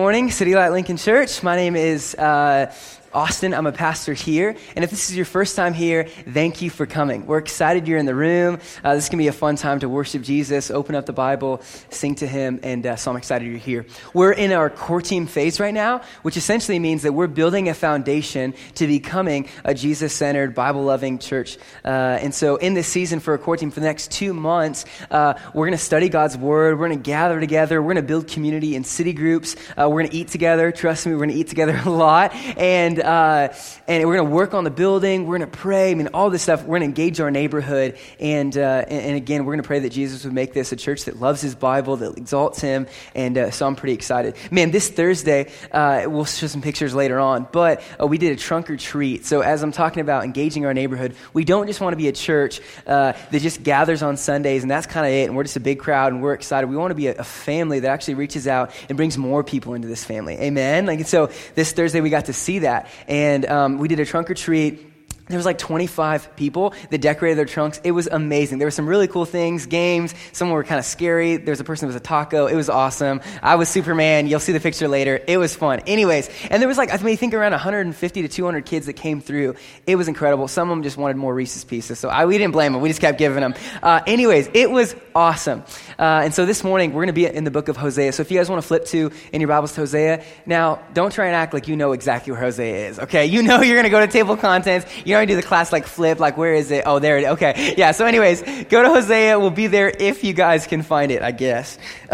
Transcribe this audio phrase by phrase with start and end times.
[0.00, 1.42] Morning, City Light Lincoln Church.
[1.42, 2.72] My name is uh,
[3.12, 3.52] Austin.
[3.54, 4.56] I'm a pastor here.
[4.76, 7.26] And if this is your first time here, thank you for coming.
[7.26, 8.60] We're excited you're in the room.
[8.84, 11.60] Uh, this to be a fun time to worship Jesus, open up the Bible,
[11.90, 13.84] sing to Him, and uh, so I'm excited you're here.
[14.14, 17.74] We're in our core team phase right now, which essentially means that we're building a
[17.74, 21.58] foundation to becoming a Jesus centered, Bible loving church.
[21.84, 21.88] Uh,
[22.20, 25.34] and so in this season for a core team for the next two months, uh,
[25.52, 26.78] we're going to study God's Word.
[26.78, 27.82] We're going to gather together.
[27.82, 29.56] We're going to build community in city groups.
[29.70, 30.70] Uh, we're going to eat together.
[30.70, 32.32] Trust me, we're going to eat together a lot.
[32.56, 33.54] And uh,
[33.88, 35.26] and we're going to work on the building.
[35.26, 35.90] We're going to pray.
[35.90, 36.62] I mean, all this stuff.
[36.62, 37.96] We're going to engage our neighborhood.
[38.18, 40.76] And, uh, and, and, again, we're going to pray that Jesus would make this a
[40.76, 42.86] church that loves his Bible, that exalts him.
[43.14, 44.36] And uh, so I'm pretty excited.
[44.50, 48.36] Man, this Thursday, uh, we'll show some pictures later on, but uh, we did a
[48.36, 49.24] trunk or treat.
[49.24, 52.12] So as I'm talking about engaging our neighborhood, we don't just want to be a
[52.12, 55.28] church uh, that just gathers on Sundays and that's kind of it.
[55.28, 56.68] And we're just a big crowd and we're excited.
[56.68, 59.74] We want to be a, a family that actually reaches out and brings more people
[59.74, 60.34] into this family.
[60.38, 60.86] Amen.
[60.86, 62.89] Like, so this Thursday, we got to see that.
[63.08, 64.89] And um, we did a trunk or treat
[65.28, 67.80] there was like 25 people that decorated their trunks.
[67.84, 68.58] It was amazing.
[68.58, 70.14] There were some really cool things, games.
[70.32, 71.36] Some were kind of scary.
[71.36, 72.46] There was a person that was a taco.
[72.46, 73.20] It was awesome.
[73.42, 74.26] I was Superman.
[74.26, 75.20] You'll see the picture later.
[75.26, 75.80] It was fun.
[75.86, 79.54] Anyways, and there was like, I think around 150 to 200 kids that came through.
[79.86, 80.48] It was incredible.
[80.48, 81.98] Some of them just wanted more Reese's Pieces.
[81.98, 82.82] So I, we didn't blame them.
[82.82, 83.54] We just kept giving them.
[83.82, 85.62] Uh, anyways, it was awesome.
[85.98, 88.12] Uh, and so this morning, we're going to be in the book of Hosea.
[88.12, 91.12] So if you guys want to flip to in your Bibles to Hosea, now don't
[91.12, 93.26] try and act like you know exactly where Hosea is, okay?
[93.26, 94.86] You know you're going to go to table contents.
[95.04, 96.84] You know do the class like flip, like where is it?
[96.86, 97.28] Oh, there it is.
[97.30, 97.74] Okay.
[97.76, 97.92] Yeah.
[97.92, 99.38] So anyways, go to Hosea.
[99.38, 101.78] We'll be there if you guys can find it, I guess.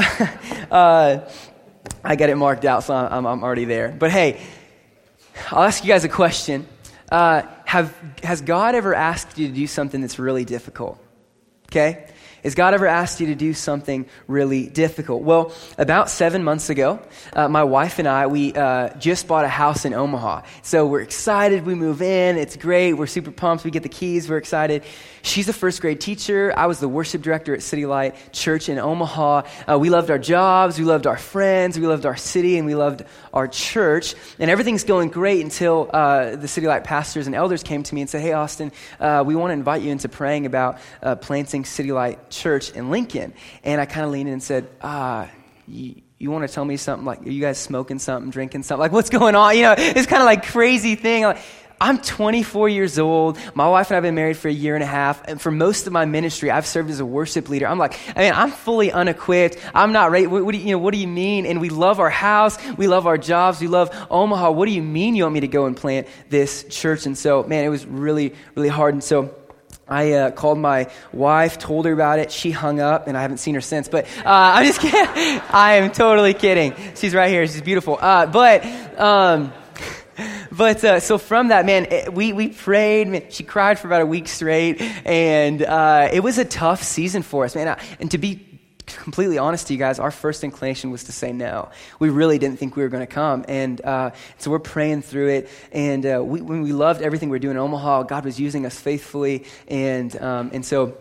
[0.70, 1.28] uh,
[2.04, 3.88] I got it marked out, so I'm, I'm, already there.
[3.88, 4.40] But hey,
[5.50, 6.66] I'll ask you guys a question.
[7.10, 10.98] Uh, have, has God ever asked you to do something that's really difficult?
[11.68, 12.06] Okay?
[12.46, 15.24] Has God ever asked you to do something really difficult?
[15.24, 17.00] Well, about seven months ago,
[17.32, 20.42] uh, my wife and I, we uh, just bought a house in Omaha.
[20.62, 21.66] So we're excited.
[21.66, 22.36] We move in.
[22.36, 22.92] It's great.
[22.92, 23.64] We're super pumped.
[23.64, 24.30] We get the keys.
[24.30, 24.84] We're excited.
[25.22, 26.54] She's a first grade teacher.
[26.56, 29.42] I was the worship director at City Light Church in Omaha.
[29.68, 30.78] Uh, we loved our jobs.
[30.78, 31.76] We loved our friends.
[31.76, 32.58] We loved our city.
[32.58, 33.02] And we loved
[33.34, 34.14] our church.
[34.38, 38.02] And everything's going great until uh, the City Light pastors and elders came to me
[38.02, 38.70] and said, Hey, Austin,
[39.00, 42.90] uh, we want to invite you into praying about uh, planting City Light church in
[42.90, 43.32] Lincoln.
[43.64, 45.28] And I kind of leaned in and said, ah,
[45.66, 48.80] you, you want to tell me something like, are you guys smoking something, drinking something?
[48.80, 49.56] Like, what's going on?
[49.56, 51.24] You know, it's kind of like crazy thing.
[51.24, 51.38] Like,
[51.78, 53.38] I'm 24 years old.
[53.54, 55.22] My wife and I have been married for a year and a half.
[55.28, 57.66] And for most of my ministry, I've served as a worship leader.
[57.66, 59.58] I'm like, I mean, I'm fully unequipped.
[59.74, 60.26] I'm not ready.
[60.26, 61.44] What, what, do you, you know, what do you mean?
[61.44, 62.56] And we love our house.
[62.78, 63.60] We love our jobs.
[63.60, 64.52] We love Omaha.
[64.52, 67.04] What do you mean you want me to go and plant this church?
[67.04, 68.94] And so, man, it was really, really hard.
[68.94, 69.34] And so,
[69.88, 72.32] I uh, called my wife, told her about it.
[72.32, 73.88] She hung up, and I haven't seen her since.
[73.88, 75.40] But uh, I'm just kidding.
[75.50, 76.74] I am totally kidding.
[76.96, 77.46] She's right here.
[77.46, 77.98] She's beautiful.
[78.00, 78.64] Uh, but.
[78.98, 79.52] Um,
[80.50, 83.06] but uh, so from that, man, it, we, we prayed.
[83.06, 87.22] Man, she cried for about a week straight, and uh, it was a tough season
[87.22, 87.78] for us, man.
[88.00, 88.55] And to be
[88.86, 91.70] completely honest to you guys, our first inclination was to say no.
[91.98, 93.44] We really didn't think we were going to come.
[93.48, 95.50] And uh, so we're praying through it.
[95.72, 98.64] And uh, we, when we loved everything we were doing in Omaha, God was using
[98.64, 99.44] us faithfully.
[99.68, 100.96] And, um, and so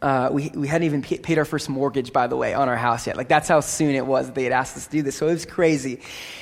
[0.00, 3.06] uh, we, we hadn't even paid our first mortgage, by the way, on our house
[3.06, 3.16] yet.
[3.16, 5.16] Like, that's how soon it was that they had asked us to do this.
[5.16, 6.00] So it was crazy.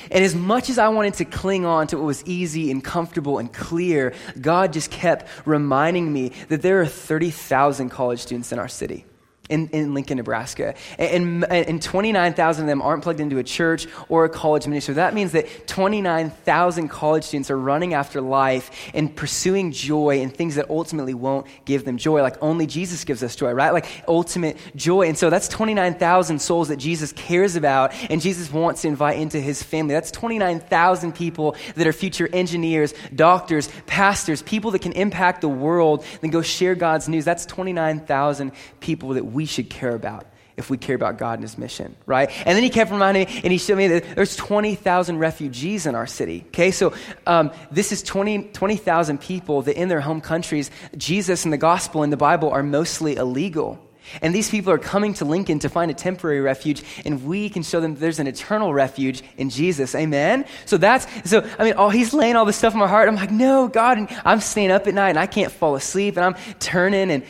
[0.09, 3.37] And as much as I wanted to cling on to what was easy and comfortable
[3.37, 8.67] and clear, God just kept reminding me that there are 30,000 college students in our
[8.67, 9.05] city
[9.51, 10.73] in, in Lincoln, Nebraska.
[10.97, 14.95] And, and 29,000 of them aren't plugged into a church or a college ministry.
[14.95, 20.55] That means that 29,000 college students are running after life and pursuing joy and things
[20.55, 23.71] that ultimately won't give them joy, like only Jesus gives us joy, right?
[23.71, 25.07] Like ultimate joy.
[25.07, 29.39] And so that's 29,000 souls that Jesus cares about and Jesus wants to invite into
[29.39, 29.93] his family.
[29.93, 36.05] That's 29,000 people that are future engineers, doctors, pastors, people that can impact the world
[36.21, 37.25] and go share God's news.
[37.25, 41.41] That's 29,000 people that we we should care about if we care about God and
[41.41, 42.29] his mission, right?
[42.45, 45.95] And then he kept reminding me, and he showed me that there's 20,000 refugees in
[45.95, 46.69] our city, okay?
[46.69, 46.93] So
[47.25, 52.03] um, this is 20,000 20, people that in their home countries, Jesus and the gospel
[52.03, 53.79] and the Bible are mostly illegal.
[54.21, 57.63] And these people are coming to Lincoln to find a temporary refuge, and we can
[57.63, 59.95] show them that there's an eternal refuge in Jesus.
[59.95, 60.45] Amen?
[60.65, 63.07] So that's, so, I mean, oh, he's laying all this stuff in my heart.
[63.07, 63.97] I'm like, no, God.
[63.97, 67.23] And I'm staying up at night, and I can't fall asleep, and I'm turning, and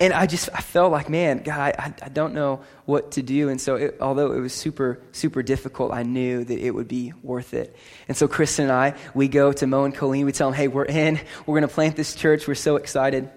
[0.00, 3.50] and I just I felt like, man, God, I, I don't know what to do.
[3.50, 7.12] And so, it, although it was super, super difficult, I knew that it would be
[7.22, 7.76] worth it.
[8.08, 10.24] And so, Kristen and I, we go to Mo and Colleen.
[10.24, 11.20] We tell them, hey, we're in.
[11.44, 12.48] We're going to plant this church.
[12.48, 13.30] We're so excited.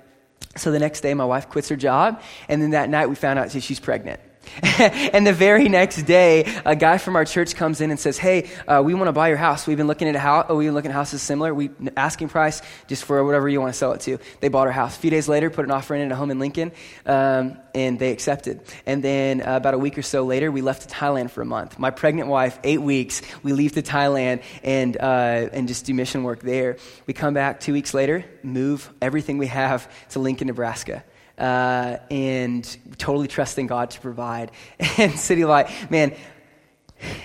[0.56, 2.22] So the next day, my wife quits her job.
[2.48, 4.22] And then that night, we found out she's pregnant.
[4.80, 8.50] and the very next day, a guy from our church comes in and says, "Hey,
[8.68, 9.66] uh, we want to buy your house.
[9.66, 10.46] We've been looking at a house.
[10.50, 11.54] Oh, we've been looking at houses similar.
[11.54, 14.74] We asking price just for whatever you want to sell it to." They bought our
[14.74, 14.96] house.
[14.96, 16.72] A few days later, put an offer in at a home in Lincoln,
[17.06, 18.62] um, and they accepted.
[18.86, 21.46] And then uh, about a week or so later, we left to Thailand for a
[21.46, 21.80] month.
[21.80, 26.24] My pregnant wife, eight weeks, we leave to Thailand and uh, and just do mission
[26.24, 26.78] work there.
[27.08, 31.04] We come back two weeks later, move everything we have to Lincoln, Nebraska
[31.38, 34.52] uh, and totally trusting God to provide.
[34.98, 36.16] And City Light, man,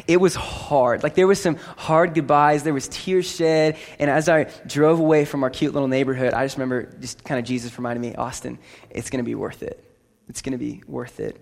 [0.06, 1.02] it was hard.
[1.02, 5.24] Like there was some hard goodbyes, there was tears shed, and as I drove away
[5.24, 8.58] from our cute little neighborhood, I just remember just kind of Jesus reminding me, Austin,
[8.90, 9.84] it's going to be worth it.
[10.28, 11.40] It's going to be worth it.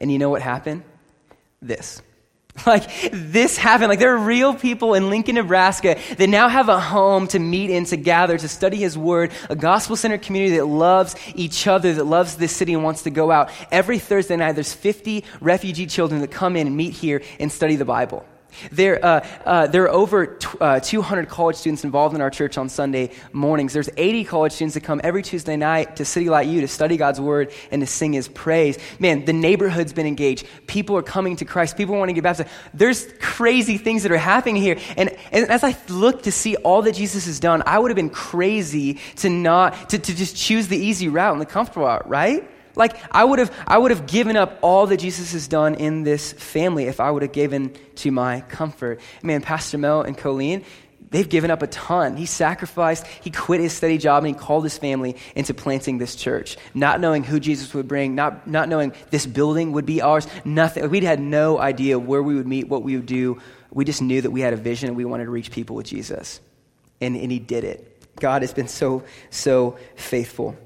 [0.00, 0.82] And you know what happened?
[1.60, 2.02] This.
[2.66, 3.90] Like, this happened.
[3.90, 7.70] Like, there are real people in Lincoln, Nebraska that now have a home to meet
[7.70, 11.94] in, to gather, to study His Word, a gospel centered community that loves each other,
[11.94, 13.50] that loves this city and wants to go out.
[13.70, 17.76] Every Thursday night, there's 50 refugee children that come in and meet here and study
[17.76, 18.26] the Bible.
[18.70, 22.58] There, uh, uh, there are over t- uh, 200 college students involved in our church
[22.58, 23.72] on Sunday mornings.
[23.72, 26.96] There's 80 college students that come every Tuesday night to City Light U to study
[26.96, 28.78] God's Word and to sing His praise.
[28.98, 30.46] Man, the neighborhood's been engaged.
[30.66, 31.76] People are coming to Christ.
[31.76, 32.50] People want to get baptized.
[32.74, 34.78] There's crazy things that are happening here.
[34.96, 37.96] And, and as I look to see all that Jesus has done, I would have
[37.96, 42.08] been crazy to not, to, to just choose the easy route and the comfortable route,
[42.08, 42.48] right?
[42.76, 46.04] Like, I would have, I would have given up all that Jesus has done in
[46.04, 49.00] this family if I would have given to my comfort.
[49.22, 50.62] Man, Pastor Mel and Colleen,
[51.10, 52.16] they've given up a ton.
[52.16, 56.14] He sacrificed, he quit his steady job, and he called his family into planting this
[56.14, 60.26] church, not knowing who Jesus would bring, not, not knowing this building would be ours,
[60.44, 60.88] nothing.
[60.90, 63.40] We had no idea where we would meet, what we would do.
[63.70, 65.86] We just knew that we had a vision and we wanted to reach people with
[65.86, 66.40] Jesus.
[67.00, 67.92] And, and he did it.
[68.16, 70.56] God has been so, so faithful.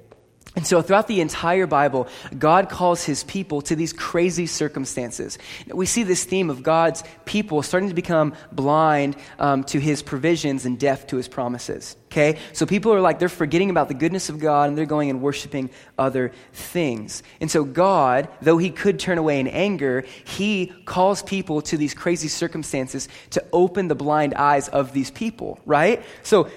[0.57, 5.39] And so, throughout the entire Bible, God calls his people to these crazy circumstances.
[5.73, 10.67] We see this theme of God's people starting to become blind um, to his provisions
[10.67, 11.97] and deaf to his promises.
[12.07, 12.37] Okay?
[12.53, 15.23] So, people are like, they're forgetting about the goodness of God and they're going and
[15.23, 17.23] worshiping other things.
[17.41, 21.95] And so, God, though he could turn away in anger, he calls people to these
[21.95, 26.05] crazy circumstances to open the blind eyes of these people, right?
[26.25, 26.51] So,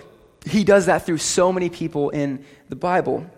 [0.48, 3.30] he does that through so many people in the Bible.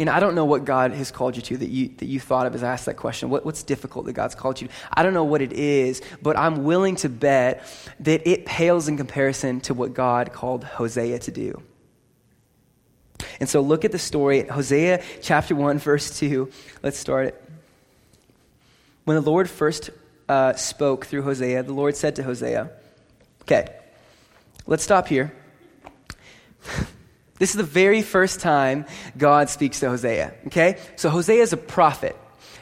[0.00, 2.46] And I don't know what God has called you to that you, that you thought
[2.46, 3.30] of as I asked that question.
[3.30, 4.74] What, what's difficult that God's called you to?
[4.92, 7.64] I don't know what it is, but I'm willing to bet
[8.00, 11.62] that it pales in comparison to what God called Hosea to do.
[13.40, 16.48] And so look at the story, Hosea chapter 1, verse 2.
[16.82, 17.44] Let's start it.
[19.04, 19.90] When the Lord first
[20.28, 22.70] uh, spoke through Hosea, the Lord said to Hosea,
[23.42, 23.66] Okay,
[24.66, 25.32] let's stop here.
[27.38, 28.86] This is the very first time
[29.16, 30.78] God speaks to Hosea, okay?
[30.96, 32.16] So Hosea is a prophet.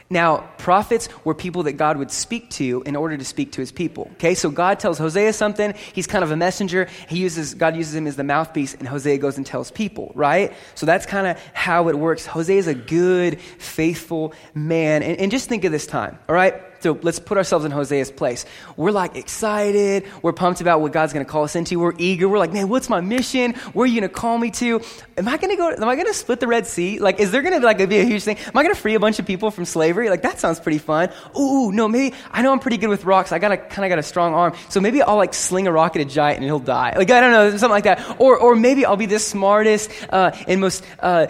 [0.08, 3.72] Now, prophets were people that God would speak to in order to speak to his
[3.72, 4.08] people.
[4.12, 5.74] Okay, so God tells Hosea something.
[5.92, 6.88] He's kind of a messenger.
[7.08, 10.52] He uses, God uses him as the mouthpiece, and Hosea goes and tells people, right?
[10.76, 12.24] So that's kind of how it works.
[12.24, 15.02] Hosea is a good, faithful man.
[15.02, 16.62] And, and just think of this time, all right?
[16.80, 18.44] So let's put ourselves in Hosea's place.
[18.76, 20.04] We're like excited.
[20.22, 21.78] We're pumped about what God's going to call us into.
[21.78, 22.28] We're eager.
[22.28, 23.54] We're like, man, what's my mission?
[23.72, 24.80] Where are you going to call me to?
[25.16, 25.70] Am I going to go?
[25.70, 26.98] Am I going to split the Red Sea?
[26.98, 28.38] Like, is there going to like be a huge thing?
[28.38, 30.10] Am I going to free a bunch of people from slavery?
[30.10, 31.10] Like, that sounds pretty fun.
[31.38, 33.32] Ooh, no, maybe I know I'm pretty good with rocks.
[33.32, 35.72] I got a kind of got a strong arm, so maybe I'll like sling a
[35.72, 36.94] rock at a giant and he'll die.
[36.96, 38.20] Like, I don't know, something like that.
[38.20, 40.84] Or, or maybe I'll be the smartest uh, and most.
[40.98, 41.28] Uh,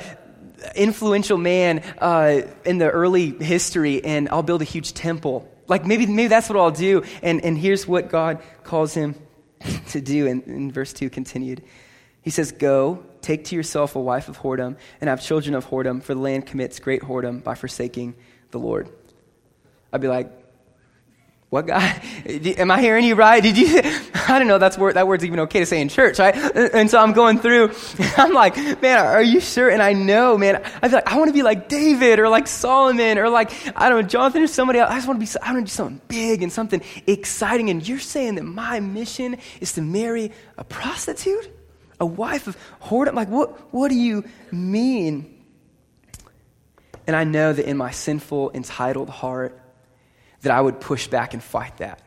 [0.75, 6.07] influential man uh, in the early history and I'll build a huge temple like maybe,
[6.07, 7.03] maybe that's what I'll do.
[7.23, 9.15] And, and here's what God calls him
[9.89, 10.27] to do.
[10.27, 11.63] And in verse 2 continued.
[12.23, 16.03] He says, Go, take to yourself a wife of whoredom, and have children of whoredom,
[16.03, 18.15] for the land commits great whoredom by forsaking
[18.51, 18.89] the Lord.
[19.93, 20.31] I'd be like,
[21.49, 22.03] what God?
[22.26, 23.41] Am I hearing you right?
[23.41, 23.81] Did you?
[24.29, 24.59] I don't know.
[24.59, 24.95] That's word.
[24.95, 26.35] That word's even okay to say in church, right?
[26.35, 27.73] And so I'm going through.
[28.17, 29.71] I'm like, man, are you sure?
[29.71, 30.57] And I know, man.
[30.83, 33.88] I feel like I want to be like David or like Solomon or like I
[33.88, 34.91] don't know Jonathan or somebody else.
[34.91, 35.41] I just want to be.
[35.41, 37.71] I want to do something big and something exciting.
[37.71, 41.49] And you're saying that my mission is to marry a prostitute,
[42.00, 43.15] a wife of whoredom.
[43.15, 43.73] Like, what?
[43.73, 45.33] What do you mean?
[47.07, 49.62] And I know that in my sinful, entitled heart
[50.47, 52.00] that I would push back and fight that.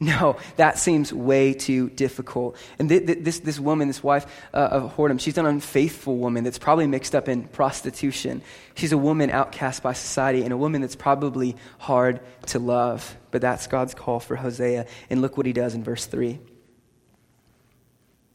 [0.00, 2.58] No, that seems way too difficult.
[2.78, 6.44] And th- th- this, this woman, this wife uh, of whoredom, she's an unfaithful woman
[6.44, 8.42] that's probably mixed up in prostitution.
[8.74, 13.16] She's a woman outcast by society and a woman that's probably hard to love.
[13.30, 14.84] But that's God's call for Hosea.
[15.08, 16.38] And look what he does in verse 3.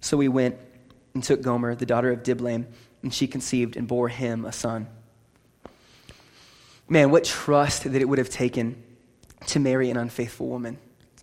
[0.01, 0.57] So he went
[1.13, 2.65] and took Gomer, the daughter of Diblaim,
[3.03, 4.87] and she conceived and bore him a son.
[6.87, 8.81] Man, what trust that it would have taken
[9.47, 10.77] to marry an unfaithful woman.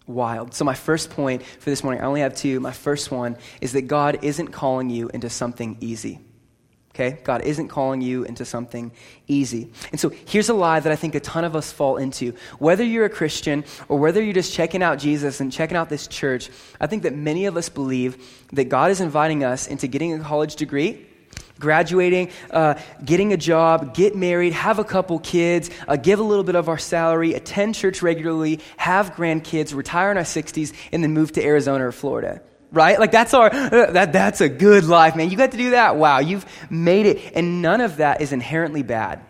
[0.06, 0.54] Wild.
[0.54, 2.60] So, my first point for this morning, I only have two.
[2.60, 6.20] My first one is that God isn't calling you into something easy.
[6.96, 7.18] Okay?
[7.24, 8.90] God isn't calling you into something
[9.26, 9.70] easy.
[9.90, 12.32] And so here's a lie that I think a ton of us fall into.
[12.58, 16.06] Whether you're a Christian or whether you're just checking out Jesus and checking out this
[16.06, 16.48] church,
[16.80, 20.20] I think that many of us believe that God is inviting us into getting a
[20.20, 21.05] college degree
[21.58, 26.44] graduating, uh, getting a job, get married, have a couple kids, uh, give a little
[26.44, 31.12] bit of our salary, attend church regularly, have grandkids, retire in our 60s, and then
[31.12, 32.40] move to Arizona or Florida
[32.72, 32.98] right?
[32.98, 35.30] Like that's our uh, that that's a good life, man.
[35.30, 35.96] You got to do that.
[35.96, 37.32] Wow, you've made it.
[37.34, 39.22] And none of that is inherently bad.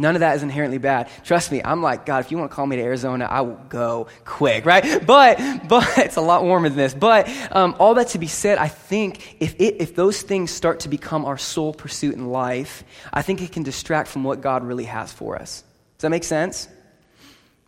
[0.00, 1.08] None of that is inherently bad.
[1.24, 3.60] Trust me, I'm like, God, if you want to call me to Arizona, I will
[3.68, 4.84] go quick, right?
[5.08, 6.94] But, but it's a lot warmer than this.
[6.94, 10.80] But um, all that to be said, I think if, it, if those things start
[10.80, 14.62] to become our sole pursuit in life, I think it can distract from what God
[14.62, 15.62] really has for us.
[15.96, 16.68] Does that make sense?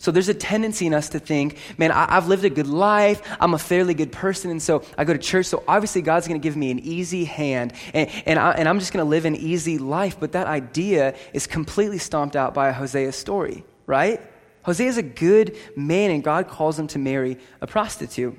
[0.00, 3.21] So there's a tendency in us to think, man, I, have lived a good life.
[3.38, 4.50] I'm a fairly good person.
[4.50, 5.45] And so I go to church.
[5.45, 7.75] So obviously God's going to give me an easy hand.
[7.92, 10.19] And, and, I, and I'm just going to live an easy life.
[10.19, 14.23] But that idea is completely stomped out by Hosea's story, right?
[14.62, 18.38] Hosea is a good man, and God calls him to marry a prostitute.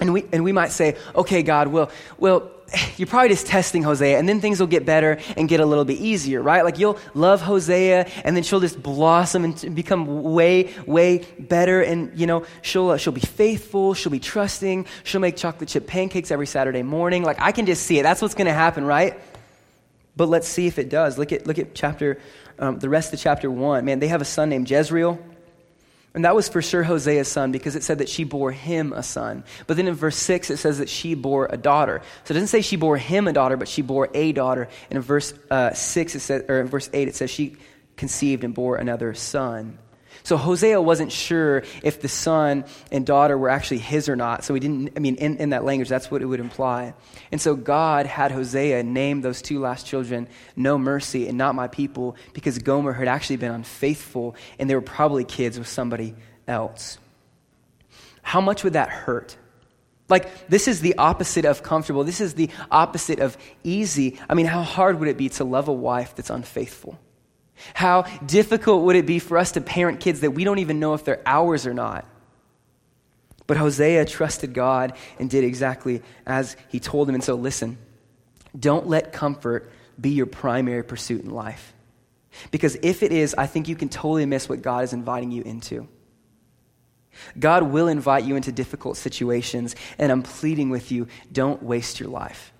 [0.00, 2.50] And we, and we might say, okay, God, well, well,
[2.96, 5.84] you're probably just testing Hosea, and then things will get better and get a little
[5.84, 6.64] bit easier, right?
[6.64, 11.80] Like you'll love Hosea, and then she'll just blossom and become way, way better.
[11.80, 15.86] And you know, she'll uh, she'll be faithful, she'll be trusting, she'll make chocolate chip
[15.86, 17.22] pancakes every Saturday morning.
[17.22, 18.02] Like I can just see it.
[18.02, 19.18] That's what's going to happen, right?
[20.16, 21.16] But let's see if it does.
[21.16, 22.20] Look at look at chapter,
[22.58, 23.84] um, the rest of chapter one.
[23.84, 25.18] Man, they have a son named Jezreel.
[26.14, 29.02] And that was for sure Hosea's son because it said that she bore him a
[29.02, 29.44] son.
[29.66, 32.00] But then in verse 6, it says that she bore a daughter.
[32.24, 34.68] So it doesn't say she bore him a daughter, but she bore a daughter.
[34.90, 37.56] And in verse uh, 6, it says, or in verse 8, it says she
[37.96, 39.78] conceived and bore another son.
[40.22, 44.44] So Hosea wasn't sure if the son and daughter were actually his or not.
[44.44, 46.94] So he didn't, I mean, in, in that language, that's what it would imply.
[47.32, 51.68] And so God had Hosea name those two last children No Mercy and Not My
[51.68, 56.14] People because Gomer had actually been unfaithful and they were probably kids with somebody
[56.46, 56.98] else.
[58.22, 59.36] How much would that hurt?
[60.08, 62.04] Like, this is the opposite of comfortable.
[62.04, 64.18] This is the opposite of easy.
[64.28, 66.98] I mean, how hard would it be to love a wife that's unfaithful?
[67.74, 70.94] How difficult would it be for us to parent kids that we don't even know
[70.94, 72.04] if they're ours or not?
[73.46, 77.14] But Hosea trusted God and did exactly as he told him.
[77.14, 77.78] And so, listen,
[78.58, 81.72] don't let comfort be your primary pursuit in life.
[82.50, 85.42] Because if it is, I think you can totally miss what God is inviting you
[85.42, 85.88] into.
[87.38, 92.10] God will invite you into difficult situations, and I'm pleading with you don't waste your
[92.10, 92.52] life.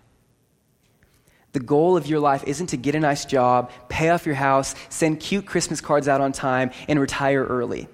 [1.53, 4.75] The goal of your life isn't to get a nice job, pay off your house,
[4.91, 7.89] send cute Christmas cards out on time, and retire early.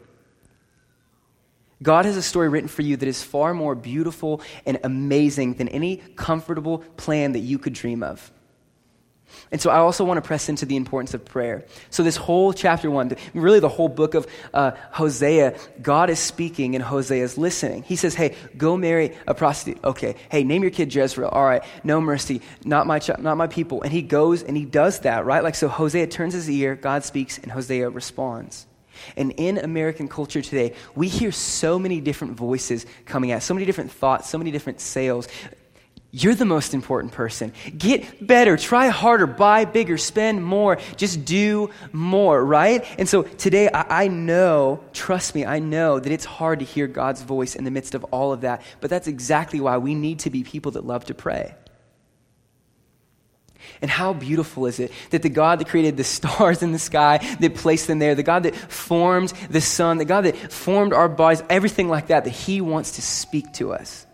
[1.83, 5.69] God has a story written for you that is far more beautiful and amazing than
[5.69, 8.33] any comfortable plan that you could dream of.
[9.51, 11.65] And so I also want to press into the importance of prayer.
[11.91, 16.75] So, this whole chapter one, really the whole book of uh, Hosea, God is speaking
[16.75, 17.83] and Hosea is listening.
[17.83, 19.83] He says, Hey, go marry a prostitute.
[19.85, 20.17] Okay.
[20.31, 21.29] Hey, name your kid Jezreel.
[21.29, 21.63] All right.
[21.83, 22.41] No mercy.
[22.65, 23.83] Not my, ch- not my people.
[23.83, 25.43] And he goes and he does that, right?
[25.43, 28.67] Like, so Hosea turns his ear, God speaks, and Hosea responds.
[29.17, 33.67] And in American culture today, we hear so many different voices coming out, so many
[33.67, 35.29] different thoughts, so many different sales.
[36.17, 37.53] You're the most important person.
[37.77, 42.85] Get better, try harder, buy bigger, spend more, just do more, right?
[43.01, 46.87] And so today, I, I, know, trust me, I know that it's hard to hear
[46.87, 50.21] God's voice in the midst of all of that, but that's exactly why we need
[50.21, 51.57] to be people that love to pray.
[53.83, 57.19] And how beautiful is it that the God that created the stars in the sky,
[57.41, 61.09] that placed them there, the God that formed the sun, the God that formed our
[61.09, 64.07] bodies, everything like that, that He wants to speak to us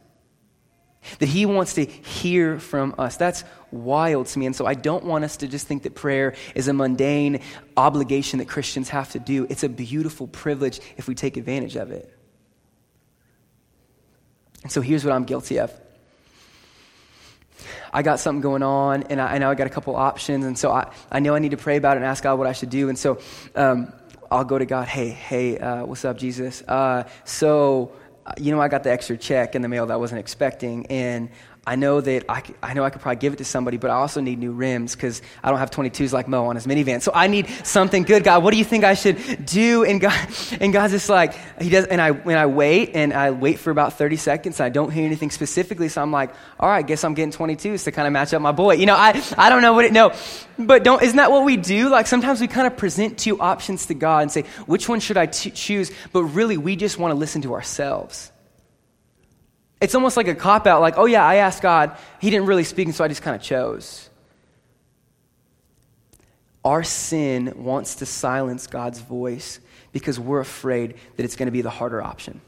[1.19, 3.17] that He wants to hear from us.
[3.17, 4.47] That's wild to me.
[4.47, 7.41] And so I don't want us to just think that prayer is a mundane
[7.77, 9.47] obligation that Christians have to do.
[9.49, 12.15] It's a beautiful privilege if we take advantage of it.
[14.63, 15.73] And so here's what I'm guilty of.
[17.93, 20.57] I got something going on, and I, I know I got a couple options, and
[20.57, 22.53] so I, I know I need to pray about it and ask God what I
[22.53, 22.89] should do.
[22.89, 23.19] And so
[23.55, 23.93] um,
[24.31, 26.63] I'll go to God, hey, hey, uh, what's up, Jesus?
[26.63, 27.93] Uh, so
[28.39, 31.31] you know, I got the extra check in the mail that I wasn't expecting, and
[31.71, 33.95] I know that I, I know I could probably give it to somebody, but I
[33.95, 37.01] also need new rims because I don't have 22s like Mo on his minivan.
[37.01, 38.25] So I need something good.
[38.25, 39.85] God, what do you think I should do?
[39.85, 40.29] And God,
[40.61, 43.71] and God's just like, he does, and I, when I wait and I wait for
[43.71, 45.89] about 30 seconds, I don't hear anything specifically.
[45.89, 48.51] So I'm like, all right, guess I'm getting 22s to kind of match up my
[48.51, 48.75] boy.
[48.75, 50.13] You know, I, I don't know what it, no,
[50.59, 51.89] but don't, isn't that what we do?
[51.89, 55.17] Like sometimes we kind of present two options to God and say, which one should
[55.17, 55.93] I t- choose?
[56.13, 58.33] But really, we just want to listen to ourselves.
[59.81, 61.97] It's almost like a cop out, like, oh yeah, I asked God.
[62.21, 64.11] He didn't really speak, and so I just kind of chose.
[66.65, 69.61] Our sin wants to silence God's voice
[69.93, 72.41] because we're afraid that it's going to be the harder option.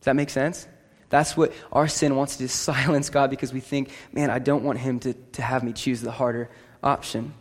[0.00, 0.68] Does that make sense?
[1.08, 4.78] That's what our sin wants to silence God because we think, man, I don't want
[4.78, 6.50] him to, to have me choose the harder
[6.82, 7.32] option.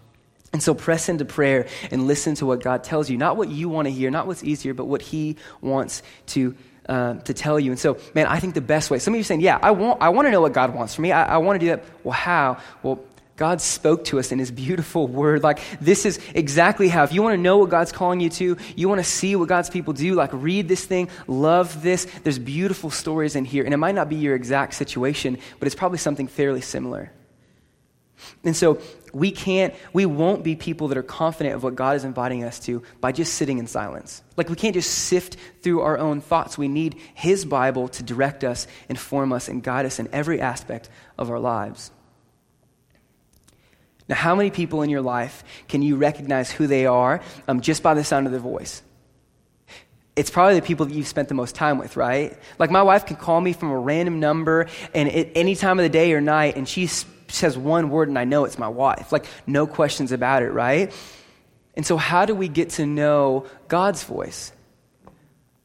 [0.54, 3.18] And so press into prayer and listen to what God tells you.
[3.18, 6.56] Not what you want to hear, not what's easier, but what he wants to
[6.88, 7.72] uh, to tell you.
[7.72, 10.02] And so, man, I think the best way, some of you saying, yeah, I want,
[10.02, 11.12] I want to know what God wants for me.
[11.12, 11.84] I, I want to do that.
[12.04, 12.58] Well, how?
[12.84, 13.00] Well,
[13.36, 15.44] God spoke to us in his beautiful word.
[15.44, 17.04] Like, this is exactly how.
[17.04, 19.48] If you want to know what God's calling you to, you want to see what
[19.48, 22.06] God's people do, like, read this thing, love this.
[22.24, 23.64] There's beautiful stories in here.
[23.64, 27.12] And it might not be your exact situation, but it's probably something fairly similar.
[28.44, 28.80] And so
[29.14, 32.60] we can't, we won't be people that are confident of what God is inviting us
[32.62, 34.24] to by just sitting in silence.
[34.36, 36.58] Like we can't just sift through our own thoughts.
[36.58, 40.90] We need His Bible to direct us, inform us, and guide us in every aspect
[41.18, 41.92] of our lives.
[44.10, 47.84] Now, how many people in your life can you recognize who they are um, just
[47.84, 48.82] by the sound of their voice?
[50.16, 52.38] It's probably the people that you've spent the most time with, right?
[52.58, 55.84] Like my wife can call me from a random number and at any time of
[55.84, 59.12] the day or night, and she's says one word and I know it's my wife.
[59.12, 60.94] Like, no questions about it, right?
[61.76, 64.52] And so, how do we get to know God's voice?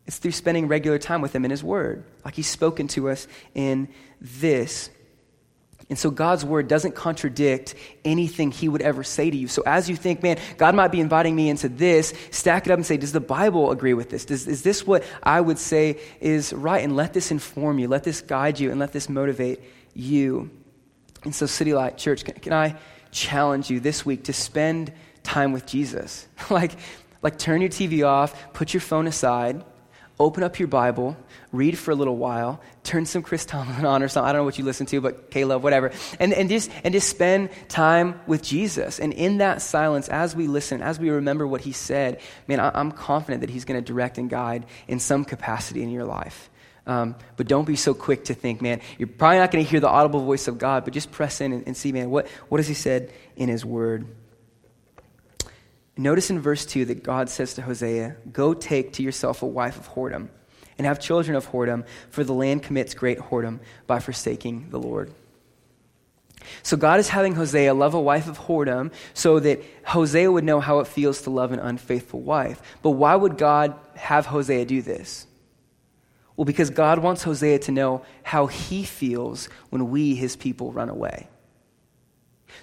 [0.07, 3.27] It's through spending regular time with Him in His Word, like He's spoken to us
[3.55, 3.89] in
[4.21, 4.91] this.
[5.89, 9.47] And so God's word doesn't contradict anything he would ever say to you.
[9.47, 12.79] So as you think, man, God might be inviting me into this, stack it up
[12.79, 14.25] and say, does the Bible agree with this?
[14.25, 16.83] Does, is this what I would say is right?
[16.83, 19.61] And let this inform you, let this guide you, and let this motivate
[19.93, 20.51] you.
[21.25, 22.77] And so, City Light Church, can, can I
[23.11, 26.27] challenge you this week to spend time with Jesus?
[26.51, 26.73] like,
[27.23, 29.65] like, turn your TV off, put your phone aside,
[30.19, 31.17] open up your Bible,
[31.53, 34.29] read for a little while, turn some Chris Tomlin on or something.
[34.29, 35.93] I don't know what you listen to, but Caleb, whatever.
[36.19, 38.99] And, and, just, and just spend time with Jesus.
[38.99, 42.71] And in that silence, as we listen, as we remember what he said, man, I,
[42.75, 46.51] I'm confident that he's going to direct and guide in some capacity in your life.
[46.87, 49.79] Um, but don't be so quick to think, man, you're probably not going to hear
[49.79, 52.59] the audible voice of God, but just press in and, and see, man, what, what
[52.59, 54.07] has he said in his word?
[55.97, 59.79] Notice in verse 2 that God says to Hosea, Go take to yourself a wife
[59.79, 60.29] of whoredom
[60.79, 65.13] and have children of whoredom, for the land commits great whoredom by forsaking the Lord.
[66.63, 70.61] So God is having Hosea love a wife of whoredom so that Hosea would know
[70.61, 72.61] how it feels to love an unfaithful wife.
[72.83, 75.27] But why would God have Hosea do this?
[76.37, 80.89] Well, because God wants Hosea to know how he feels when we, his people, run
[80.89, 81.29] away.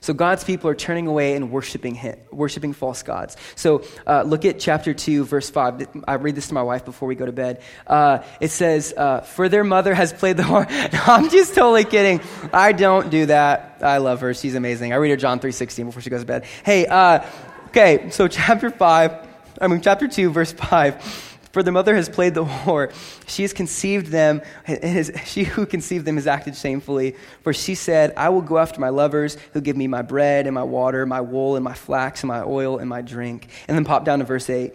[0.02, 3.36] So God's people are turning away and worshiping him, worshiping false gods.
[3.56, 6.04] So uh, look at chapter 2, verse 5.
[6.08, 7.62] I read this to my wife before we go to bed.
[7.86, 10.68] Uh, it says, uh, For their mother has played the horn.
[10.70, 12.22] no, I'm just totally kidding.
[12.54, 13.80] I don't do that.
[13.82, 14.34] I love her.
[14.34, 14.94] She's amazing.
[14.94, 16.46] I read her John 3.16 before she goes to bed.
[16.64, 17.26] Hey, uh,
[17.68, 19.28] okay, so chapter 5,
[19.62, 21.29] I mean, chapter 2, verse 5.
[21.52, 22.94] For the mother has played the whore.
[23.28, 27.16] She has conceived them, has, she who conceived them has acted shamefully.
[27.44, 30.54] For she said, I will go after my lovers who give me my bread and
[30.54, 33.50] my water, my wool and my flax and my oil and my drink.
[33.68, 34.74] And then pop down to verse 8.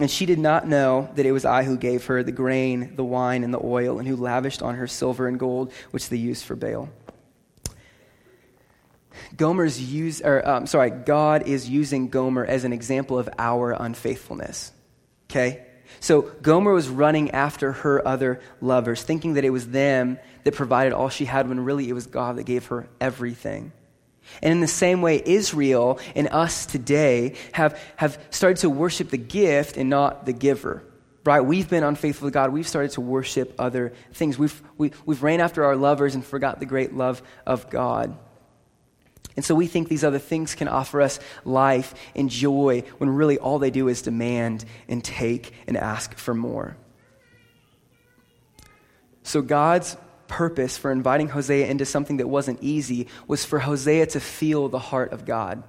[0.00, 3.04] And she did not know that it was I who gave her the grain, the
[3.04, 6.44] wine, and the oil, and who lavished on her silver and gold, which they used
[6.44, 6.88] for Baal.
[9.36, 14.72] Gomer's use, or um, sorry, God is using Gomer as an example of our unfaithfulness.
[15.30, 15.64] Okay?
[16.00, 20.92] So Gomer was running after her other lovers, thinking that it was them that provided
[20.92, 23.72] all she had when really it was God that gave her everything.
[24.42, 29.18] And in the same way, Israel and us today have, have started to worship the
[29.18, 30.82] gift and not the giver.
[31.24, 31.40] Right?
[31.40, 32.52] We've been unfaithful to God.
[32.52, 34.38] We've started to worship other things.
[34.38, 37.70] We've, we, have we have ran after our lovers and forgot the great love of
[37.70, 38.16] God.
[39.36, 43.38] And so we think these other things can offer us life and joy when really
[43.38, 46.76] all they do is demand and take and ask for more.
[49.24, 49.96] So God's
[50.28, 54.78] purpose for inviting Hosea into something that wasn't easy was for Hosea to feel the
[54.78, 55.64] heart of God.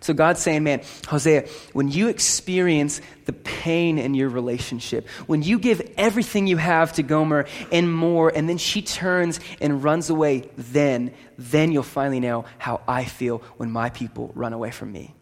[0.00, 5.58] So God's saying, man, Hosea, when you experience the pain in your relationship, when you
[5.58, 10.48] give everything you have to Gomer and more, and then she turns and runs away,
[10.56, 15.14] then, then you'll finally know how I feel when my people run away from me.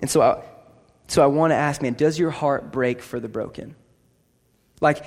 [0.00, 0.42] And so I,
[1.08, 3.74] so I want to ask, man, does your heart break for the broken?
[4.80, 5.04] Like,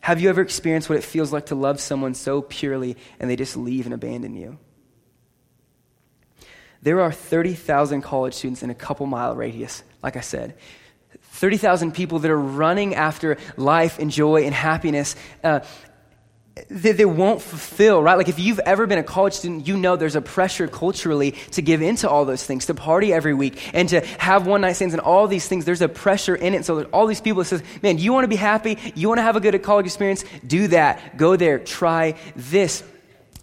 [0.00, 3.36] have you ever experienced what it feels like to love someone so purely and they
[3.36, 4.58] just leave and abandon you?
[6.86, 10.54] There are 30,000 college students in a couple mile radius, like I said.
[11.32, 15.16] 30,000 people that are running after life and joy and happiness.
[15.42, 15.58] Uh,
[16.70, 18.14] that they won't fulfill, right?
[18.14, 21.60] Like if you've ever been a college student, you know there's a pressure culturally to
[21.60, 24.94] give into all those things, to party every week and to have one night stands
[24.94, 25.64] and all these things.
[25.64, 26.64] There's a pressure in it.
[26.64, 28.78] So all these people that says, man, you want to be happy?
[28.94, 30.24] You want to have a good college experience?
[30.46, 31.16] Do that.
[31.16, 31.58] Go there.
[31.58, 32.84] Try this.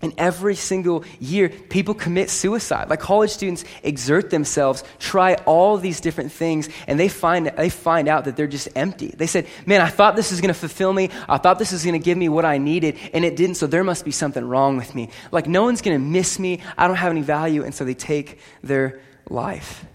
[0.03, 2.89] And every single year, people commit suicide.
[2.89, 8.09] Like college students exert themselves, try all these different things, and they find, they find
[8.09, 9.13] out that they're just empty.
[9.17, 11.09] They said, Man, I thought this was going to fulfill me.
[11.29, 13.65] I thought this was going to give me what I needed, and it didn't, so
[13.65, 15.09] there must be something wrong with me.
[15.31, 16.59] Like no one's going to miss me.
[16.77, 19.85] I don't have any value, and so they take their life.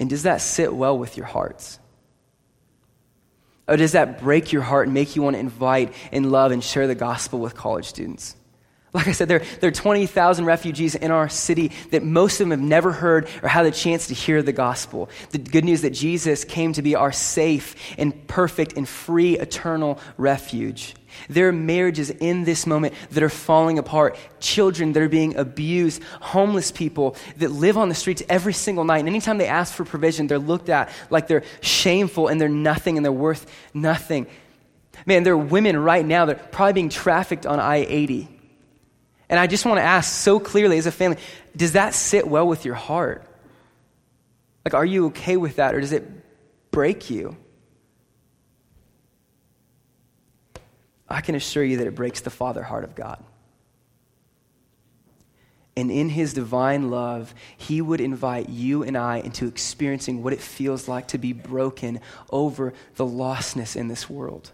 [0.00, 1.78] And does that sit well with your hearts?
[3.68, 6.62] Or does that break your heart and make you want to invite and love and
[6.62, 8.36] share the gospel with college students?
[8.94, 12.50] Like I said, there, there are 20,000 refugees in our city that most of them
[12.50, 15.08] have never heard or had the chance to hear the gospel.
[15.30, 19.98] The good news that Jesus came to be our safe and perfect and free eternal
[20.18, 20.94] refuge.
[21.28, 26.02] There are marriages in this moment that are falling apart, children that are being abused,
[26.20, 28.98] homeless people that live on the streets every single night.
[28.98, 32.96] And anytime they ask for provision, they're looked at like they're shameful and they're nothing
[32.96, 34.26] and they're worth nothing.
[35.06, 38.28] Man, there are women right now that are probably being trafficked on I 80
[39.32, 41.16] and I just want to ask so clearly as a family
[41.56, 43.26] does that sit well with your heart?
[44.62, 46.06] Like, are you okay with that, or does it
[46.70, 47.36] break you?
[51.12, 53.22] I can assure you that it breaks the Father heart of God.
[55.76, 60.40] And in his divine love, he would invite you and I into experiencing what it
[60.40, 64.50] feels like to be broken over the lostness in this world.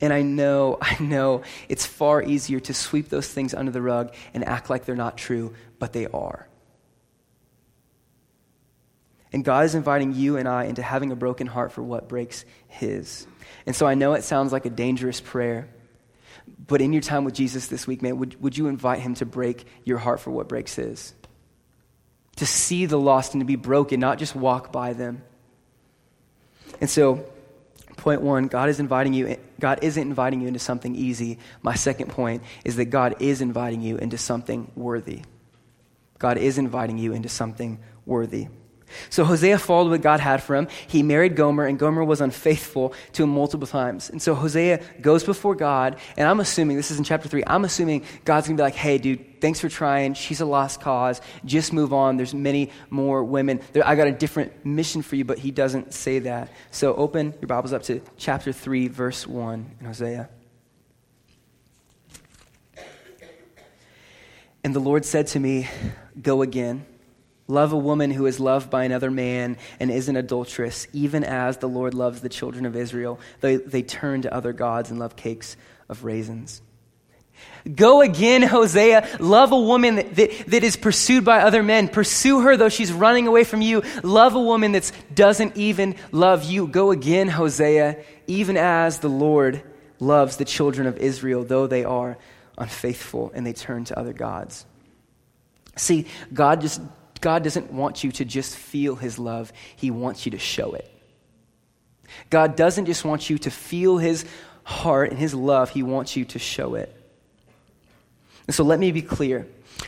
[0.00, 4.14] And I know, I know it's far easier to sweep those things under the rug
[4.32, 6.48] and act like they're not true, but they are.
[9.32, 12.44] And God is inviting you and I into having a broken heart for what breaks
[12.68, 13.26] His.
[13.66, 15.68] And so I know it sounds like a dangerous prayer,
[16.66, 19.26] but in your time with Jesus this week, man, would, would you invite Him to
[19.26, 21.14] break your heart for what breaks His?
[22.36, 25.22] To see the lost and to be broken, not just walk by them.
[26.80, 27.24] And so
[27.96, 31.38] Point one, God is inviting you, God isn't inviting you into something easy.
[31.62, 35.22] My second point is that God is inviting you into something worthy.
[36.18, 38.48] God is inviting you into something worthy.
[39.10, 40.68] So Hosea followed what God had for him.
[40.86, 44.10] He married Gomer, and Gomer was unfaithful to him multiple times.
[44.10, 47.64] And so Hosea goes before God, and I'm assuming, this is in chapter 3, I'm
[47.64, 50.14] assuming God's going to be like, hey, dude, thanks for trying.
[50.14, 51.20] She's a lost cause.
[51.44, 52.16] Just move on.
[52.16, 53.60] There's many more women.
[53.72, 56.50] There, I got a different mission for you, but he doesn't say that.
[56.70, 60.28] So open your Bibles up to chapter 3, verse 1 in Hosea.
[64.64, 65.68] And the Lord said to me,
[66.20, 66.86] Go again
[67.48, 71.58] Love a woman who is loved by another man and is an adulteress, even as
[71.58, 73.18] the Lord loves the children of Israel.
[73.40, 75.56] They, they turn to other gods and love cakes
[75.88, 76.62] of raisins.
[77.74, 79.08] Go again, Hosea.
[79.20, 81.88] Love a woman that, that, that is pursued by other men.
[81.88, 83.82] Pursue her though she's running away from you.
[84.02, 86.66] Love a woman that doesn't even love you.
[86.66, 89.62] Go again, Hosea, even as the Lord
[89.98, 92.18] loves the children of Israel, though they are
[92.58, 94.66] unfaithful and they turn to other gods.
[95.76, 96.80] See, God just
[97.22, 100.88] God doesn't want you to just feel his love, he wants you to show it.
[102.28, 104.26] God doesn't just want you to feel his
[104.64, 106.94] heart and his love, he wants you to show it.
[108.46, 109.46] And so let me be clear.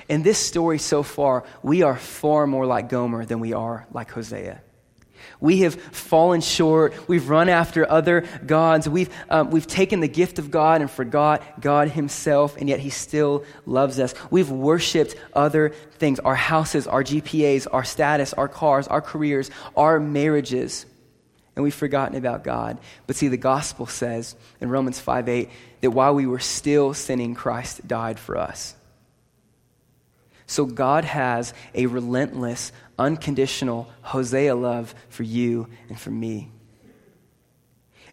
[0.09, 4.11] In this story so far, we are far more like Gomer than we are like
[4.12, 4.62] Hosea.
[5.45, 6.95] We have fallen short.
[7.07, 8.89] We've run after other gods.
[8.89, 12.89] We've, um, we've taken the gift of God and forgot God Himself, and yet He
[12.89, 14.15] still loves us.
[14.31, 20.01] We've worshiped other things our houses, our GPAs, our status, our cars, our careers, our
[20.01, 20.87] marriages,
[21.57, 22.79] and we've forgotten about God.
[23.07, 25.51] But see, the gospel says in Romans 5 8
[25.83, 28.75] that while we were still sinning, Christ died for us.
[30.47, 36.51] So God has a relentless, unconditional Hosea love for you and for me.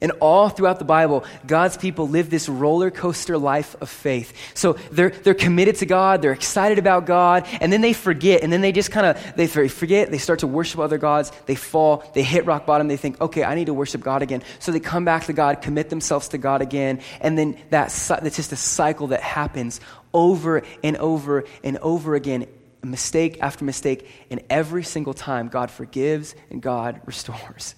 [0.03, 4.33] And all throughout the Bible, God's people live this roller coaster life of faith.
[4.55, 8.51] So they're, they're committed to God, they're excited about God, and then they forget, and
[8.51, 12.03] then they just kind of, they forget, they start to worship other gods, they fall,
[12.15, 14.41] they hit rock bottom, they think, okay, I need to worship God again.
[14.57, 17.89] So they come back to God, commit themselves to God again, and then that,
[18.23, 19.81] that's just a cycle that happens
[20.13, 22.47] over and over and over again
[22.83, 27.75] mistake after mistake, and every single time God forgives and God restores.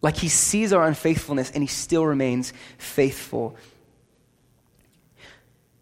[0.00, 3.56] Like he sees our unfaithfulness and he still remains faithful.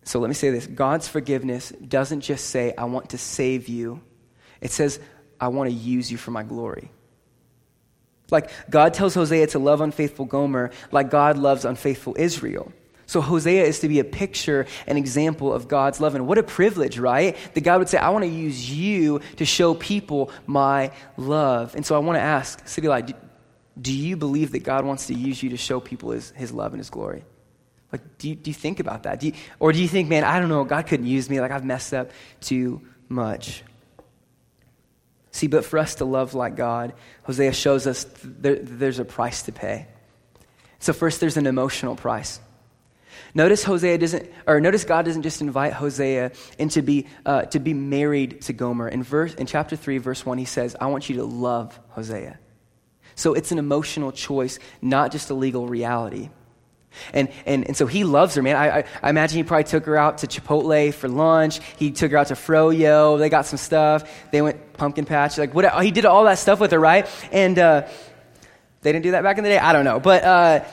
[0.04, 4.00] So let me say this God's forgiveness doesn't just say, I want to save you,
[4.60, 5.00] it says,
[5.40, 6.90] I want to use you for my glory.
[8.30, 12.72] Like God tells Hosea to love unfaithful Gomer, like God loves unfaithful Israel.
[13.10, 16.14] So Hosea is to be a picture, an example of God's love.
[16.14, 17.36] And what a privilege, right?
[17.54, 21.74] That God would say, I want to use you to show people my love.
[21.74, 23.16] And so I want to ask, City Light,
[23.80, 26.72] do you believe that God wants to use you to show people his, his love
[26.72, 27.24] and his glory?
[27.90, 29.18] Like, do you, do you think about that?
[29.18, 31.50] Do you, or do you think, man, I don't know, God couldn't use me, like
[31.50, 33.64] I've messed up too much?
[35.32, 36.92] See, but for us to love like God,
[37.24, 39.88] Hosea shows us there, there's a price to pay.
[40.78, 42.38] So, first, there's an emotional price.
[43.34, 47.74] Notice Hosea doesn't, or notice God doesn't just invite Hosea into be, uh, to be
[47.74, 48.88] married to Gomer.
[48.88, 52.38] In verse, in chapter three, verse one, he says, "I want you to love Hosea."
[53.14, 56.30] So it's an emotional choice, not just a legal reality.
[57.12, 58.56] And, and, and so he loves her, man.
[58.56, 61.60] I, I, I, imagine he probably took her out to Chipotle for lunch.
[61.76, 63.18] He took her out to Froyo.
[63.18, 64.10] They got some stuff.
[64.32, 65.38] They went pumpkin patch.
[65.38, 67.06] Like, what, he did all that stuff with her, right?
[67.30, 67.86] And uh,
[68.82, 69.58] they didn't do that back in the day?
[69.58, 70.00] I don't know.
[70.00, 70.64] But uh,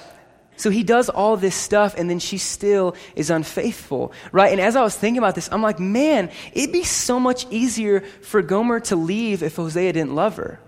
[0.58, 4.52] so he does all this stuff, and then she still is unfaithful, right?
[4.52, 8.02] And as I was thinking about this, I'm like, man, it'd be so much easier
[8.22, 10.60] for Gomer to leave if Hosea didn't love her,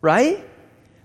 [0.00, 0.44] right?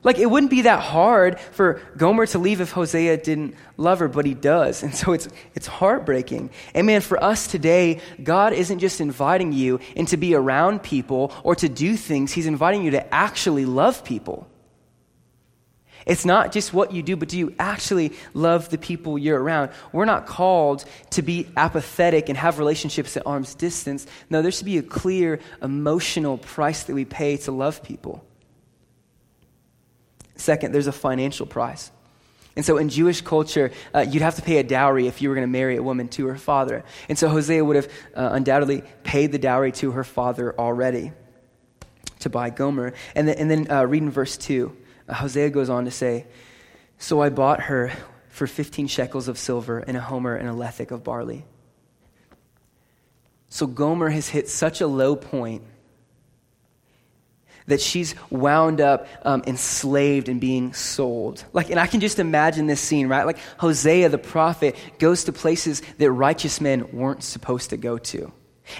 [0.04, 4.08] Like, it wouldn't be that hard for Gomer to leave if Hosea didn't love her,
[4.08, 4.84] but he does.
[4.84, 6.52] And so it's, it's heartbreaking.
[6.74, 11.34] And man, for us today, God isn't just inviting you and to be around people
[11.44, 14.48] or to do things, He's inviting you to actually love people.
[16.08, 19.72] It's not just what you do, but do you actually love the people you're around?
[19.92, 24.08] We're not called to be apathetic and have relationships at arm's distance.
[24.30, 28.26] No, there should be a clear emotional price that we pay to love people.
[30.38, 31.92] Second, there's a financial price.
[32.56, 35.36] And so in Jewish culture, uh, you'd have to pay a dowry if you were
[35.36, 36.86] going to marry a woman to her father.
[37.10, 41.12] And so Hosea would have uh, undoubtedly paid the dowry to her father already
[42.20, 42.94] to buy Gomer.
[43.14, 46.26] And then, and then uh, read in verse 2, uh, Hosea goes on to say,
[46.98, 47.92] So I bought her
[48.30, 51.46] for 15 shekels of silver and a homer and a lethech of barley.
[53.50, 55.64] So Gomer has hit such a low point
[57.68, 61.44] that she's wound up um, enslaved and being sold.
[61.54, 63.26] Like, and I can just imagine this scene, right?
[63.26, 68.32] Like Hosea the prophet goes to places that righteous men weren't supposed to go to.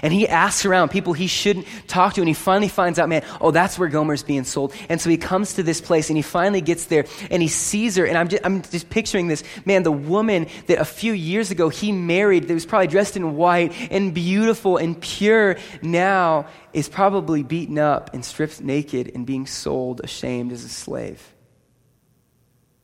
[0.02, 3.24] And he asks around people he shouldn't talk to, and he finally finds out, man,
[3.40, 4.72] oh, that's where Gomer's being sold.
[4.88, 7.96] And so he comes to this place, and he finally gets there, and he sees
[7.96, 11.50] her, and I'm just, I'm just picturing this, man, the woman that a few years
[11.50, 16.88] ago he married, that was probably dressed in white and beautiful and pure, now is
[16.88, 21.34] probably beaten up and stripped naked and being sold, ashamed as a slave.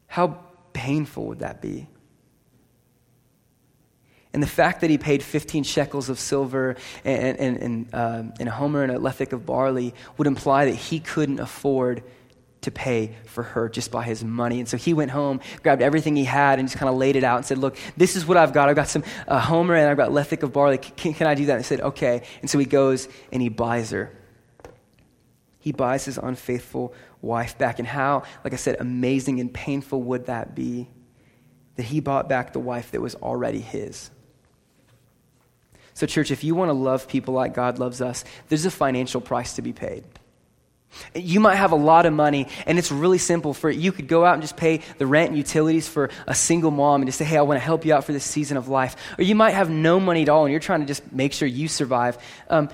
[0.06, 0.38] How
[0.72, 1.88] painful would that be?
[4.34, 8.48] And the fact that he paid 15 shekels of silver and, and, and, uh, and
[8.48, 12.02] a homer and a lethech of barley would imply that he couldn't afford
[12.62, 14.58] to pay for her just by his money.
[14.58, 17.22] And so he went home, grabbed everything he had, and just kind of laid it
[17.22, 18.68] out and said, Look, this is what I've got.
[18.68, 20.78] I've got some uh, homer and I've got lethech of barley.
[20.78, 21.52] Can, can I do that?
[21.52, 22.22] And I said, Okay.
[22.40, 24.10] And so he goes and he buys her.
[25.60, 26.92] He buys his unfaithful
[27.22, 27.78] wife back.
[27.78, 30.88] And how, like I said, amazing and painful would that be
[31.76, 34.10] that he bought back the wife that was already his?
[35.94, 39.20] So, church, if you want to love people like God loves us, there's a financial
[39.20, 40.04] price to be paid.
[41.14, 44.24] You might have a lot of money, and it's really simple for you could go
[44.24, 47.24] out and just pay the rent and utilities for a single mom and just say,
[47.24, 48.96] Hey, I want to help you out for this season of life.
[49.18, 51.48] Or you might have no money at all, and you're trying to just make sure
[51.48, 52.18] you survive.
[52.48, 52.68] Um,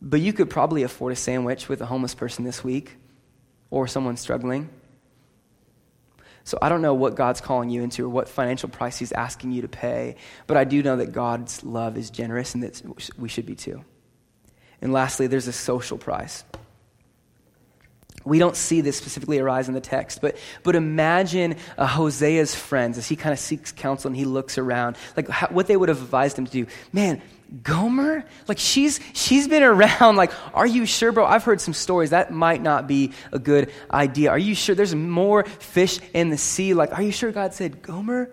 [0.00, 2.96] but you could probably afford a sandwich with a homeless person this week
[3.70, 4.70] or someone struggling.
[6.48, 9.52] So I don't know what God's calling you into or what financial price He's asking
[9.52, 12.80] you to pay, but I do know that God's love is generous and that
[13.18, 13.84] we should be too.
[14.80, 16.44] And lastly, there's a social price.
[18.24, 22.98] We don't see this specifically arise in the text, but, but imagine uh, Hosea's friends
[22.98, 25.88] as he kind of seeks counsel and he looks around, like how, what they would
[25.88, 26.66] have advised him to do.
[26.92, 27.22] Man,
[27.62, 28.24] Gomer?
[28.46, 30.16] Like she's she's been around.
[30.16, 31.24] Like, are you sure, bro?
[31.24, 34.30] I've heard some stories that might not be a good idea.
[34.30, 36.74] Are you sure there's more fish in the sea?
[36.74, 38.30] Like, are you sure God said Gomer?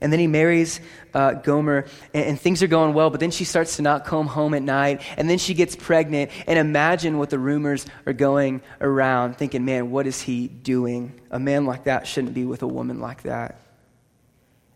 [0.00, 0.80] And then he marries
[1.12, 4.26] uh, Gomer, and, and, things are going well, but then she starts to not come
[4.26, 6.30] home at night, and then she gets pregnant.
[6.46, 11.20] And imagine what the rumors are going around, thinking, man, what is he doing?
[11.30, 13.60] A man like that shouldn't be with a woman like that.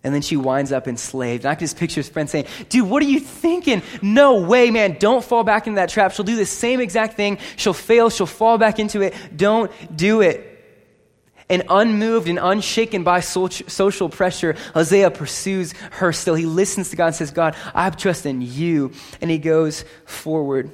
[0.04, 1.46] And then she winds up enslaved.
[1.46, 3.80] And I can just picture his friend saying, Dude, what are you thinking?
[4.02, 4.98] No way, man.
[5.00, 6.12] Don't fall back into that trap.
[6.12, 7.38] She'll do the same exact thing.
[7.56, 8.10] She'll fail.
[8.10, 9.14] She'll fall back into it.
[9.34, 10.53] Don't do it.
[11.48, 16.34] And unmoved and unshaken by social pressure, Hosea pursues her still.
[16.34, 18.92] He listens to God and says, God, I have trust in you.
[19.20, 20.70] And he goes forward.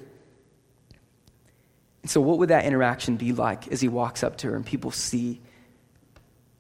[2.03, 4.65] And so, what would that interaction be like as he walks up to her and
[4.65, 5.41] people see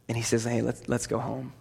[0.08, 1.52] and he says, Hey, let's, let's go home?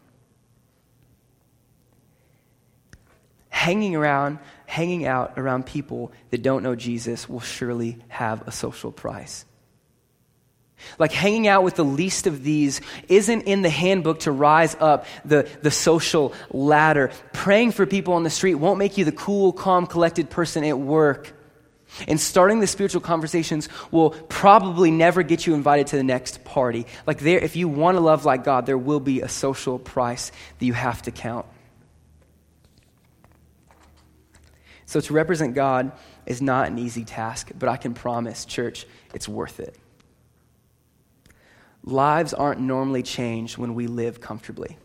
[3.59, 8.89] hanging around, hanging out around people that don't know Jesus will surely have a social
[8.89, 9.43] price.
[10.97, 15.05] Like hanging out with the least of these isn't in the handbook to rise up
[15.25, 17.11] the, the social ladder.
[17.33, 20.77] Praying for people on the street won't make you the cool, calm, collected person at
[20.77, 21.33] work.
[22.07, 26.85] And starting the spiritual conversations will probably never get you invited to the next party.
[27.07, 30.31] Like there, if you want to love like God, there will be a social price
[30.59, 31.45] that you have to count.
[34.85, 35.91] So to represent God
[36.25, 39.75] is not an easy task, but I can promise, church, it's worth it.
[41.83, 44.77] Lives aren't normally changed when we live comfortably.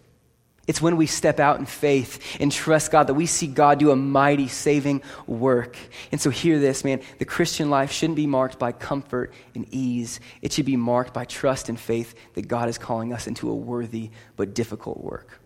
[0.66, 3.90] It's when we step out in faith and trust God that we see God do
[3.90, 5.76] a mighty saving work.
[6.10, 7.02] And so, hear this, man.
[7.18, 10.20] The Christian life shouldn't be marked by comfort and ease.
[10.40, 13.54] It should be marked by trust and faith that God is calling us into a
[13.54, 15.40] worthy but difficult work.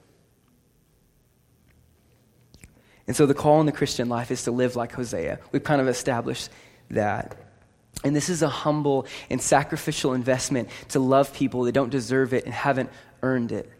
[3.09, 5.41] And so the call in the Christian life is to live like Hosea.
[5.51, 6.51] We've kind of established
[6.91, 7.37] that.
[8.05, 12.45] And this is a humble and sacrificial investment to love people that don't deserve it
[12.45, 12.91] and haven't
[13.23, 13.71] earned it.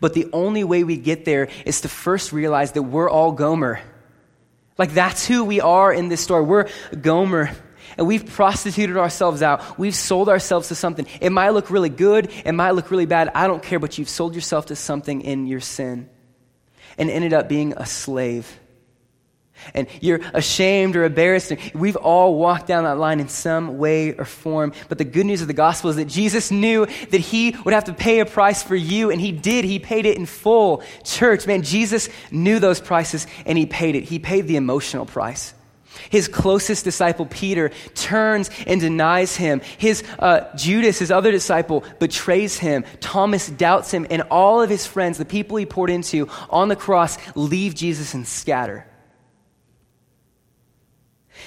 [0.00, 3.80] But the only way we get there is to first realize that we're all Gomer.
[4.78, 6.44] Like that's who we are in this story.
[6.44, 6.68] We're
[7.00, 7.50] Gomer.
[7.96, 9.78] And we've prostituted ourselves out.
[9.78, 11.06] We've sold ourselves to something.
[11.20, 12.30] It might look really good.
[12.44, 13.30] It might look really bad.
[13.34, 16.08] I don't care, but you've sold yourself to something in your sin
[16.98, 18.58] and ended up being a slave.
[19.74, 21.52] And you're ashamed or embarrassed.
[21.74, 24.72] We've all walked down that line in some way or form.
[24.88, 27.84] But the good news of the gospel is that Jesus knew that he would have
[27.84, 29.64] to pay a price for you, and he did.
[29.64, 30.82] He paid it in full.
[31.04, 34.04] Church, man, Jesus knew those prices, and he paid it.
[34.04, 35.54] He paid the emotional price.
[36.10, 39.60] His closest disciple, Peter, turns and denies him.
[39.78, 42.84] His uh, Judas, his other disciple, betrays him.
[43.00, 44.06] Thomas doubts him.
[44.10, 48.14] And all of his friends, the people he poured into on the cross, leave Jesus
[48.14, 48.86] and scatter.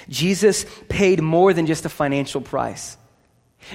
[0.08, 2.96] Jesus paid more than just a financial price.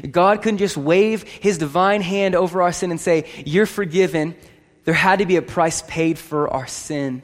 [0.09, 4.35] God couldn't just wave his divine hand over our sin and say, You're forgiven.
[4.83, 7.23] There had to be a price paid for our sin.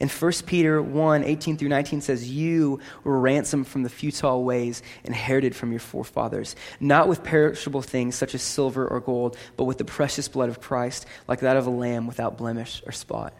[0.00, 4.82] And 1 Peter 1 18 through 19 says, You were ransomed from the futile ways
[5.04, 9.78] inherited from your forefathers, not with perishable things such as silver or gold, but with
[9.78, 13.32] the precious blood of Christ, like that of a lamb without blemish or spot.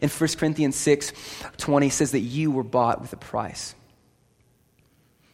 [0.00, 1.12] And 1 Corinthians 6
[1.56, 3.74] 20 says that you were bought with a price.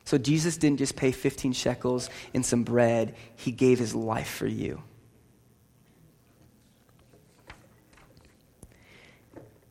[0.05, 4.47] So Jesus didn't just pay 15 shekels and some bread, he gave his life for
[4.47, 4.83] you.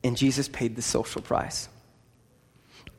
[0.02, 1.68] And Jesus paid the social price.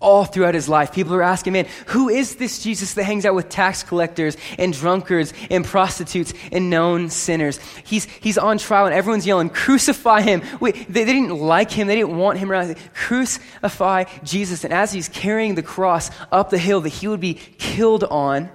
[0.02, 3.34] All throughout his life, people are asking, man, who is this Jesus that hangs out
[3.34, 7.60] with tax collectors and drunkards and prostitutes and known sinners?
[7.86, 10.42] He's, he's on trial and everyone's yelling, crucify him.
[10.60, 11.88] Wait, they, they didn't like him.
[11.88, 12.76] They didn't want him around.
[12.94, 14.64] Crucify Jesus.
[14.66, 18.52] And as he's carrying the cross up the hill that he would be killed on,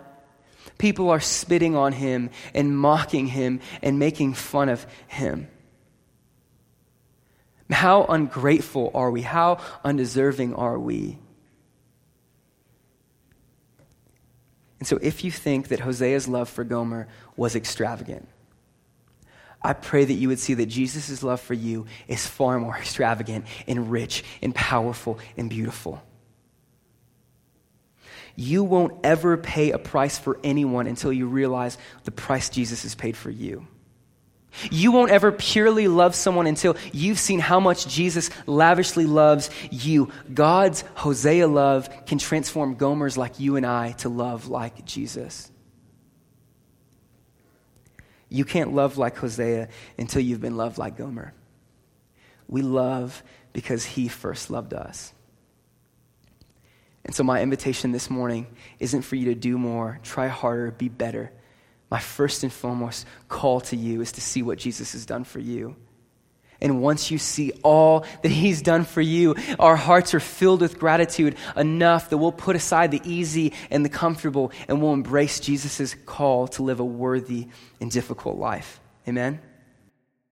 [0.76, 5.48] people are spitting on him and mocking him and making fun of him.
[7.70, 9.22] How ungrateful are we?
[9.22, 11.18] How undeserving are we?
[14.80, 18.26] And so, if you think that Hosea's love for Gomer was extravagant,
[19.62, 23.44] I pray that you would see that Jesus' love for you is far more extravagant
[23.68, 26.02] and rich and powerful and beautiful.
[28.36, 32.94] You won't ever pay a price for anyone until you realize the price Jesus has
[32.94, 33.66] paid for you.
[34.70, 40.10] You won't ever purely love someone until you've seen how much Jesus lavishly loves you.
[40.32, 45.50] God's Hosea love can transform Gomers like you and I to love like Jesus.
[48.28, 51.32] You can't love like Hosea until you've been loved like Gomer.
[52.48, 53.22] We love
[53.52, 55.12] because he first loved us.
[57.04, 58.46] And so, my invitation this morning
[58.78, 61.32] isn't for you to do more, try harder, be better
[61.90, 65.40] my first and foremost call to you is to see what Jesus has done for
[65.40, 65.76] you.
[66.62, 70.78] And once you see all that he's done for you, our hearts are filled with
[70.78, 75.94] gratitude enough that we'll put aside the easy and the comfortable and we'll embrace Jesus'
[76.06, 77.48] call to live a worthy
[77.80, 78.80] and difficult life.
[79.08, 79.40] Amen?